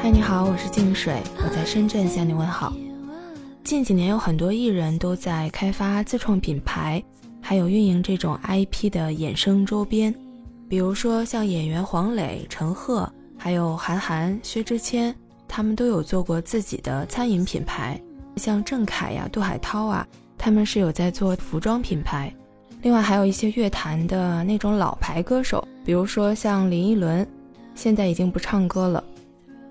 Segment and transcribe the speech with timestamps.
[0.00, 2.72] 嗨，你好，我是静水，我在深圳向你问好。
[3.64, 7.02] 近几年有很多艺人都在开发自创品牌，
[7.40, 10.14] 还有运营这种 IP 的衍生周边，
[10.68, 15.12] 比如说像演员黄磊、陈赫，还有韩寒、薛之谦，
[15.48, 18.00] 他们都有做过自己的餐饮品牌。
[18.36, 20.06] 像郑恺呀、杜海涛啊，
[20.38, 22.32] 他们是有在做服装品牌。
[22.82, 27.26] 另外还有一些乐坛的那种老牌歌手，比如说像林依轮，
[27.74, 29.02] 现在已经不唱歌了。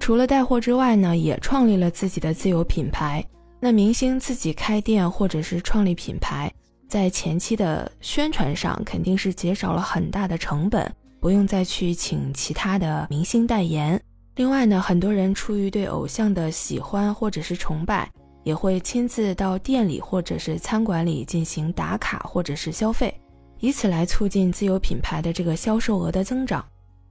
[0.08, 3.22] 除了带货之外呢，也创立了自己的自有品牌。
[3.60, 6.50] 那明星自己开店或者是创立品牌，
[6.88, 10.90] 在前期的宣传上肯定是减少了很大的成本，
[11.20, 14.02] 不用再去请其他的明星代言。
[14.38, 18.10] 另外呢，很多人出于对偶像的喜欢或者是崇拜。
[18.46, 23.14] 也会亲自到店里或者是餐馆里进行打卡或者是消费，
[23.60, 26.64] 以此来促进自有品牌的这个销售额的增长。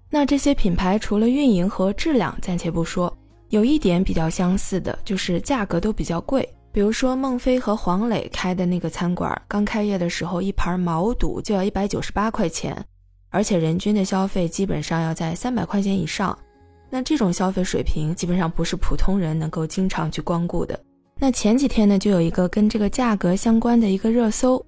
[0.08, 3.14] 那这些品牌除了运营和质量暂且不说，
[3.50, 6.48] 有一点比较相似的就是价格都比较贵。
[6.72, 12.76] 比如说孟非和黄磊开的那个餐馆，刚开业的时候一盘毛肚就要一百九十八块钱，
[13.30, 16.36] 而且人均的消费基本上要在三百块钱以上。
[16.90, 20.78] 那这种消费水平基本上不是普通人能够经常去光顾的。
[21.18, 24.64] 那前几天呢，就有一个跟这个价格相关的一个热搜，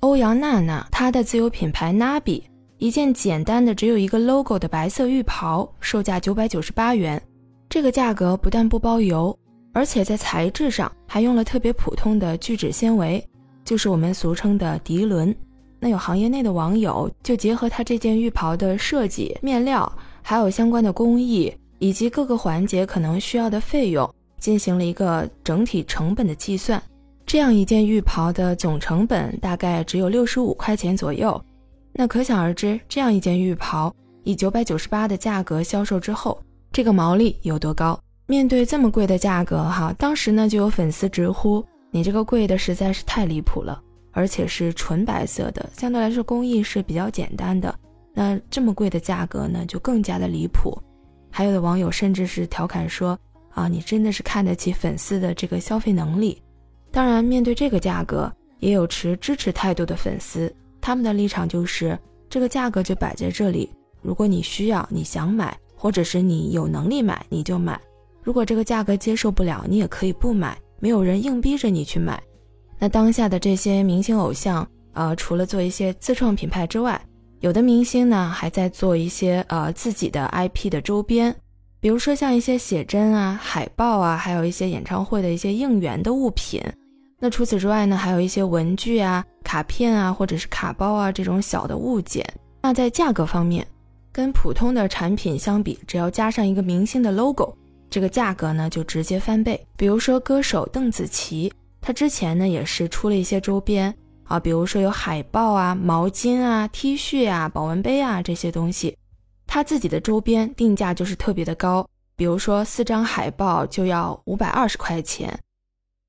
[0.00, 2.42] 欧阳娜娜她的自有品牌 Nabi，
[2.82, 7.22] 一件简单的只有一个 logo 的白色浴袍，售价九百九十八元。
[7.68, 9.38] 这个价格不但不包邮，
[9.72, 13.24] 而且在材质上还用了特别普通的聚酯纤维，
[13.64, 15.32] 就是我们俗称的涤纶。
[15.78, 24.12] 那有行业内的网友就结合它这件浴袍的设计、面料，还有相关的工艺以及各个环节可能需要的费用。
[24.40, 26.82] 进行了一个整体成本的计算，
[27.24, 31.40] 这样一件浴袍的总成本大概只有六十五块钱左右。
[31.92, 37.98] 那可想而知，这样一件浴袍以九百九十八的价格销售之后，这个毛利有多高？
[38.26, 43.80] 面对这么贵的价格，哈，当时呢就有粉丝直呼：“你这个贵的实在是太离谱了，
[44.12, 47.74] 而且是纯白色的，相对来说工艺是比较简单的。
[48.14, 50.76] 那这么贵的价格呢，就更加的离谱。”
[51.30, 53.18] 还有的网友甚至是调侃说。
[53.54, 56.40] 啊，你真的是看得起粉丝的这个消费能力。
[56.90, 60.50] 当然，面对这个价格，也有持支持态度的粉丝，
[60.82, 61.98] 他们的立场就是
[62.28, 63.70] 这个价格就摆在这里，
[64.02, 67.78] 如果你需要，你想买，或者是你有能力买，你就买；
[68.22, 72.20] 如果这个价格接受不了，你也可以不买，没有人硬逼着你去买。
[72.78, 77.00] 那当下的这些明星偶像，呃，除了做一些自创品牌之外，
[77.38, 81.34] 有的明星呢，还在做一些呃自己的 IP 的周边。
[81.80, 86.60] 比如说像一些写真啊、海报啊，还有一些演唱会的一些应援的物品。
[87.24, 92.26] 那除此之外呢，还有一些文具啊、卡片啊，或者是卡包啊这种小的物件。
[92.60, 93.64] 那在价格方面，
[94.10, 97.56] 跟普通的产品相比，只要加上一个明星的 logo，
[97.88, 99.64] 这个价格呢就直接翻倍。
[99.76, 103.94] 比如说歌手邓紫棋，她之前呢也是出了一些周边
[104.24, 108.98] 啊，比如说有海报啊、毛巾啊、T 恤啊、保温杯啊这些东西。
[109.46, 115.38] 他自己的周边定价就是特别的高，比如说四张海报就要五百二十块钱，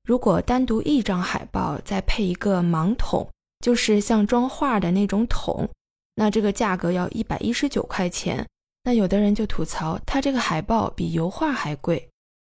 [0.04, 3.26] 如果单独一张海报再配一个盲桶，
[3.60, 5.66] 就是像装画的那种桶，
[6.14, 8.46] 那这个价格要一百一十九块钱。
[8.82, 12.06] 那有的人就吐槽，他这个海报比油画还贵，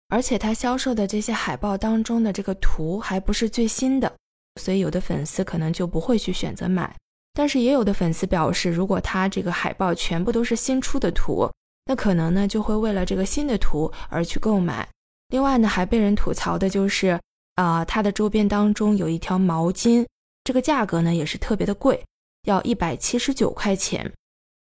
[0.09, 4.11] 而且他销售的这些海报当中的这个图还不是最新的，
[4.59, 6.95] 所以有的粉丝可能就不会去选择买。
[7.35, 11.47] 但是也有的粉丝表示，如果他这个海报全部都是新出的图，
[11.85, 14.89] 那可能呢就会为了这个新的图而去购买。
[15.27, 17.19] 另外呢，还被人吐槽的就是，
[17.55, 20.05] 啊，它的周边当中有一条毛巾，
[20.43, 22.03] 这个价格呢也是特别的贵，
[22.43, 24.11] 要一百七十九块钱。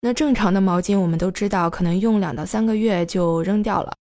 [0.02, 3.94] 那正常的毛巾我们都知道，可能用两到三个月就扔掉了，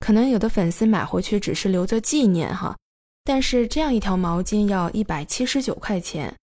[0.00, 2.76] 可能有的粉丝买回去只是留作纪念哈。
[3.24, 6.34] 但是这样一条毛巾要一百七十九块钱。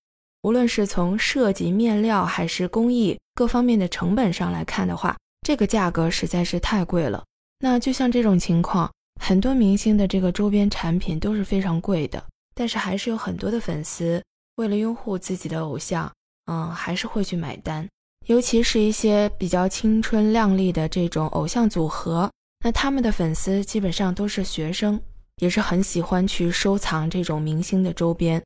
[0.44, 7.24] 无论是从设计、面料还是工艺各方面的成本上来看的话，这个价格实在是太贵了。
[7.59, 8.92] 那就像这种情况，
[9.23, 12.22] 很多明星的这个周边产品都是非常贵的，
[12.56, 14.22] 但是还是有很多的粉丝
[14.56, 16.12] 为了拥护自己的偶像，
[16.52, 17.88] 嗯，还是会去买单。
[18.26, 22.29] 尤其是一些比较青春靓丽的这种偶像组合，
[22.66, 25.00] 那他们的粉丝基本上都是学生，
[25.38, 28.41] 也是很喜欢去收藏这种明星的周边。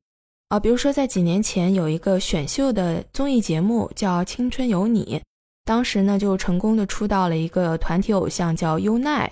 [0.49, 5.19] 啊，比如说在几年前有一个选秀的综艺节目叫《青春有你》，
[5.63, 9.31] 当时呢就成功的出道了一个团体偶像叫优奈，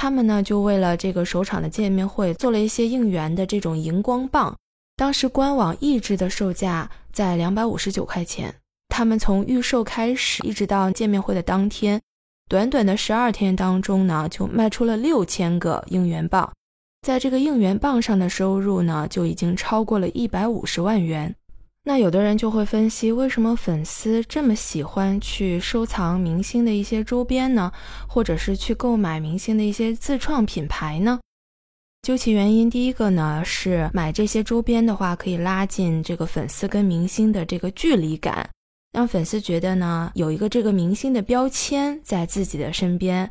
[0.00, 4.56] 他们呢就为了这个首场的见面会做了一些应援的这种荧光棒，
[4.94, 8.54] 当时官网一支的售价在两百五十九块钱，
[8.90, 12.00] 他们从预售开始一直到见面会的当天，
[12.48, 16.48] 短短的十二天当中呢，就卖出了六千个应援棒，
[17.02, 21.34] 在这个应援棒上的收入呢，就已经超过了一百五十万元。
[21.88, 27.72] 那有的人就会分析，为什么粉丝这么喜欢去收藏明星的一些周边呢？
[28.06, 31.18] 或者是去购买明星的一些自创品牌呢？
[32.02, 38.50] 究其原因，第一个呢是买这些周边的话，可以拉近这个粉丝跟明星的这个距离感，
[38.92, 43.30] 让粉丝觉得呢有一个这个明星的标签在自己的身边。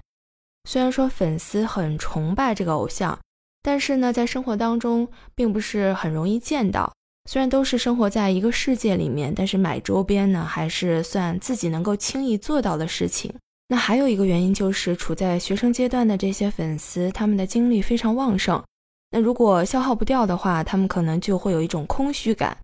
[0.68, 3.20] 虽然说粉丝很崇拜这个偶像，
[3.62, 6.92] 但是呢在生活当中并不是很容易见到。
[7.28, 13.32] 虽然都是生活在一个世界里面，但是买周边呢还是算自己能够轻易做到的事情。
[13.68, 18.64] 那还有一个原因就是，处在学生阶段的这些粉丝，他们的精力非常旺盛。
[19.12, 22.58] 那如果消耗不掉的话，他们可能就会有一种空虚感。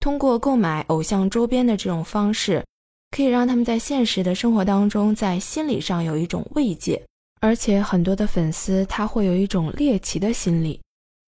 [0.00, 2.64] 通过购买偶像周边的这种方式，
[3.10, 7.04] 可以让他们在现实的生活当中，在心理上有一种慰藉。
[7.42, 10.80] 而且很多的粉丝他会有一种猎奇的心理，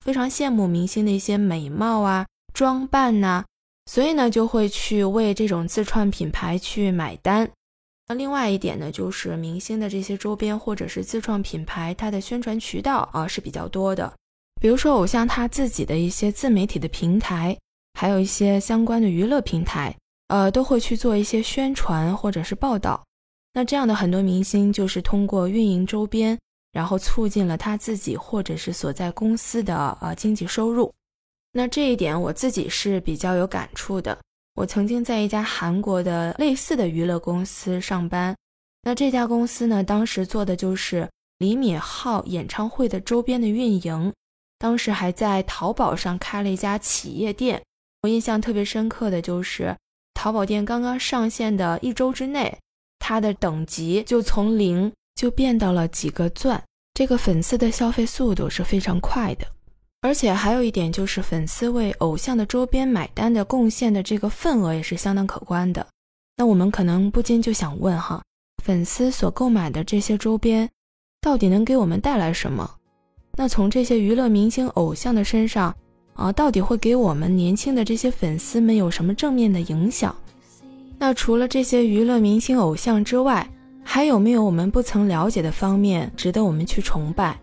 [0.05, 3.45] 非常羡慕明星的一些美貌啊、装扮呐，
[3.87, 7.51] 所以呢就会去为这种自创品牌去买单。
[8.09, 14.13] 那另外一点呢，就是明星的这些周边或者是自创品牌，它的宣传渠道啊是比较多的。
[14.61, 17.57] 比如说偶像他自己的一些自媒体的平台，
[17.95, 19.97] 还有一些相关的娱乐平台，
[20.29, 23.03] 呃，都会去做一些宣传或者是报道。
[23.55, 26.39] 那这样的很多明星就是通过运营周边，
[26.73, 30.93] 然后促进了他自己或者是所在公司的呃经济收入。
[31.53, 34.17] 那这一点我自己是比较有感触的。
[34.55, 38.37] 我曾经在一家韩国的类似的娱乐公司上班，
[38.83, 41.09] 那这家公司呢，当时做的就是
[41.39, 44.13] 李敏镐演唱会的周边的运营，
[44.59, 47.63] 当时还在淘宝上开了一家企业店。
[48.03, 49.77] 我印象特别深刻的就是，
[50.15, 52.59] 淘宝店刚刚上线的一周之内，
[52.99, 56.63] 它的等级就从零就变到了几个钻，
[56.95, 59.47] 这个粉丝的消费速度是非常快的。
[60.03, 65.87] 而且还有一点就是，粉丝为偶像的周边买单的贡献的这个份额也是相当可观的。
[66.37, 68.23] 那我们可能不禁就想问哈，
[68.65, 70.67] 粉丝所购买的这些周边，
[71.21, 72.71] 到底能给我们带来什么？
[73.37, 75.75] 那从这些娱乐明星偶像的身上
[76.15, 80.17] 啊，到底会给我们年轻的这些粉丝们有什么正面的影响？
[80.99, 83.47] 那除了这些娱乐明星偶像之外，
[83.85, 87.39] 还有没有我们不曾了解的方面值得我们去崇拜？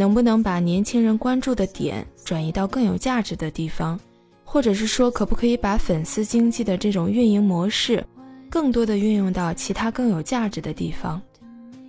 [0.00, 4.00] 能不能把年轻人关注的点转移到更有价值的地方，
[4.46, 8.02] 或者是说，可不可以把粉丝经济的这种运营模式，
[8.48, 11.20] 更多的运用到其他更有价值的地方？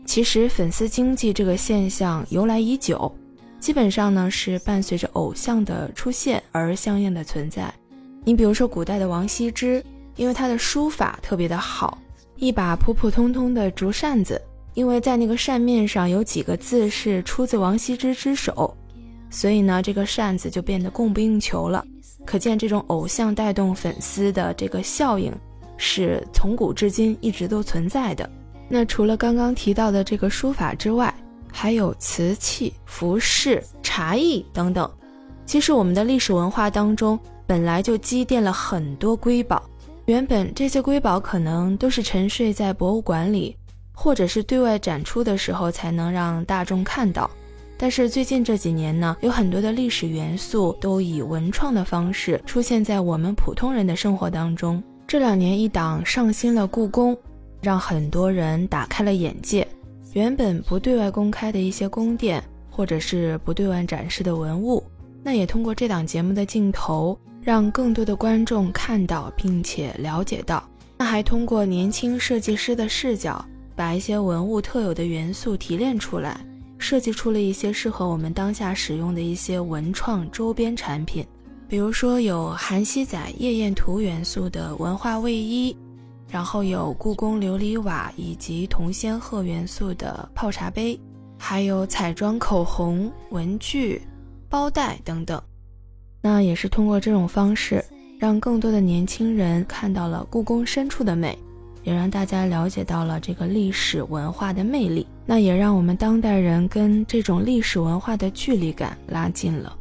[0.05, 3.09] 其实，粉丝经济这个现象由来已久，
[3.61, 7.73] 基本上呢是伴随着偶像的出现而相应的存在。
[8.25, 9.81] 你比如说，古代的王羲之，
[10.17, 11.97] 因为他的书法特别的好，
[12.35, 14.41] 一把普普通通的竹扇子。
[14.73, 18.75] 因为在那个扇面上有几个字是出自王羲之之手，
[19.29, 21.85] 所以呢，这个扇子就变得供不应求了。
[22.25, 25.33] 可见这种偶像带动粉丝的这个效应，
[25.75, 28.29] 是从古至今一直都存在的。
[28.69, 31.13] 那除了刚刚提到的这个书法之外，
[31.51, 34.89] 还有瓷器、服饰、茶艺等等。
[35.45, 39.61] 其实我们的历史文化当中本来就积淀了很多瑰宝，
[40.05, 43.57] 原本这些瑰宝可能都是沉睡在博物馆里。
[44.03, 47.29] 或者是对外展出的时候才能让大众看到，
[47.77, 54.81] 但是最近这几年呢，有很多的历史元素都以文创的方式出现在我们普通人的生活当中。
[55.05, 57.15] 这两年一档上新了故宫，
[57.61, 59.67] 让很多人打开了眼界。
[60.13, 64.83] 原本不对外公开的一些宫殿，或者是不对外展示的文物，
[65.21, 70.67] 那也通过这档节目的镜头，让更多的观众看到并且了解到。
[70.97, 73.45] 那还通过年轻设计师的视角。
[73.81, 76.39] 把一些文物特有的元素提炼出来，
[76.77, 81.25] 设计出了一些适合我们当下使用的一些文创周边产品，
[81.67, 85.75] 比如说有韩熙载夜宴图元素的文化卫衣，
[86.29, 90.95] 然后有故宫琉璃瓦以及铜仙鹤元素的泡茶杯，
[91.39, 93.99] 还有彩妆、口红、文具、
[94.47, 95.41] 包袋等等。
[96.21, 97.83] 那也是通过这种方式，
[98.19, 101.35] 让更多的年轻人看到了故宫深处的美。
[101.83, 109.77] 也让大家了解到了这个历史文化的魅力，那也让我们当代人跟这种历史文化的距离感拉近了。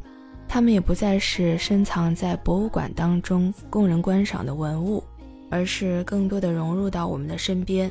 [0.47, 5.03] 他们也不再是深藏在博物馆当中供人观赏的文物，
[5.49, 7.89] 而是更多的融入到我们的身边。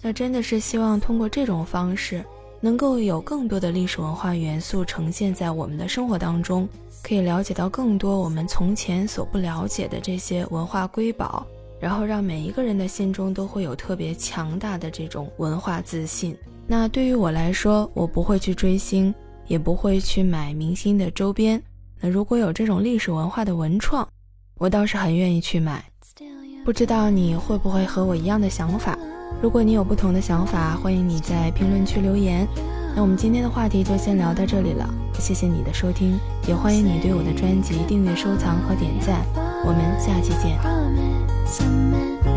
[0.00, 2.24] 那真的是希望通过这种方式，
[2.60, 6.66] 能够有更多的历史文化元素呈现在我们的生活当中，
[7.02, 11.46] 可以了解到更多我们从前所不了解的这些文化瑰宝。
[11.80, 16.36] 然后让每一个人的心中都会有特别强大的这种文化自信。
[16.66, 19.14] 那对于我来说，我不会去追星，
[19.46, 21.62] 也不会去买明星的周边。
[22.00, 24.06] 那如果有这种历史文化的文创，
[24.58, 25.84] 我倒是很愿意去买。
[26.64, 28.98] 不知道你会不会和我一样的想法？
[29.40, 32.46] 如果你有不同的想法，欢迎你在评论区留言。
[32.94, 39.24] 那我们今天的话题就先聊到这里了，谢谢你的收听，也欢迎你对我的专辑订阅、收藏和点赞。
[39.64, 41.17] 我们下期见。
[41.50, 42.27] Some men.